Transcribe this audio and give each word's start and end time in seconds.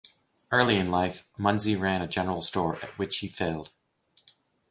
Early 0.51 0.77
in 0.77 0.89
life, 0.89 1.29
Munsey 1.37 1.75
ran 1.75 2.01
a 2.01 2.07
general 2.07 2.41
store, 2.41 2.75
at 2.77 2.97
which 2.97 3.19
he 3.19 3.27
failed. 3.27 3.69